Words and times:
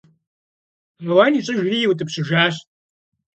Ауан 1.09 1.33
ищӀыжри 1.39 1.77
иутӀыпщыжащ. 1.81 2.55